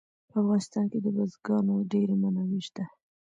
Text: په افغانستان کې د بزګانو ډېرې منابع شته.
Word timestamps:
په 0.29 0.35
افغانستان 0.43 0.85
کې 0.91 0.99
د 1.01 1.07
بزګانو 1.15 1.73
ډېرې 1.91 2.15
منابع 2.21 2.61
شته. 2.67 2.83